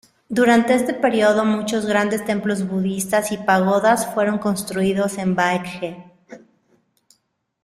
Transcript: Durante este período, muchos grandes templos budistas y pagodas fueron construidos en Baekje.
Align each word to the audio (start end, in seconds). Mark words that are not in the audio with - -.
Durante 0.29 0.73
este 0.73 0.95
período, 0.95 1.45
muchos 1.45 1.85
grandes 1.85 2.25
templos 2.25 2.67
budistas 2.67 3.31
y 3.31 3.37
pagodas 3.37 4.11
fueron 4.11 4.39
construidos 4.39 5.19
en 5.19 5.35
Baekje. 5.35 6.03